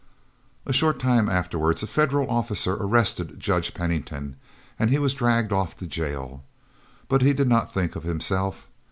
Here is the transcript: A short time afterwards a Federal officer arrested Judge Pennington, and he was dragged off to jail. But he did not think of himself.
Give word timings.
A 0.65 0.73
short 0.73 0.97
time 0.97 1.29
afterwards 1.29 1.83
a 1.83 1.85
Federal 1.85 2.27
officer 2.27 2.73
arrested 2.73 3.39
Judge 3.39 3.71
Pennington, 3.75 4.35
and 4.79 4.89
he 4.89 4.97
was 4.97 5.13
dragged 5.13 5.53
off 5.53 5.77
to 5.77 5.85
jail. 5.85 6.43
But 7.07 7.21
he 7.21 7.33
did 7.33 7.47
not 7.47 7.71
think 7.71 7.95
of 7.95 8.01
himself. 8.01 8.65